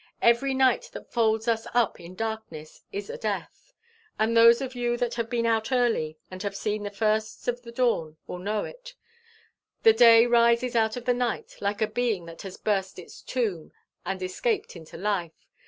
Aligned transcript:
Every 0.23 0.55
night 0.55 0.89
that 0.93 1.11
folds 1.11 1.47
us 1.47 1.67
up 1.75 1.99
in 1.99 2.15
darkness 2.15 2.81
is 2.91 3.07
a 3.11 3.19
death; 3.19 3.71
and 4.17 4.35
those 4.35 4.59
of 4.59 4.73
you 4.73 4.97
that 4.97 5.13
have 5.13 5.29
been 5.29 5.45
out 5.45 5.71
early 5.71 6.17
and 6.31 6.41
have 6.41 6.55
seen 6.55 6.81
the 6.81 6.89
first 6.89 7.47
of 7.47 7.61
the 7.61 7.71
dawn, 7.71 8.17
will 8.25 8.39
know 8.39 8.65
it 8.65 8.95
the 9.83 9.93
day 9.93 10.25
rises 10.25 10.75
out 10.75 10.97
of 10.97 11.05
the 11.05 11.13
night 11.13 11.57
like 11.61 11.83
a 11.83 11.87
being 11.87 12.25
that 12.25 12.41
has 12.41 12.57
burst 12.57 12.97
its 12.97 13.21
tomb 13.21 13.73
and 14.03 14.23
escaped 14.23 14.75
into 14.75 14.97
life. 14.97 15.45